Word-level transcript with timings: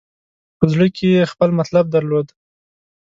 په 0.57 0.65
زړه 0.71 0.87
کې 0.95 1.07
یې 1.15 1.23
خپل 1.31 1.49
مطلب 1.59 1.85
درلود. 1.95 2.27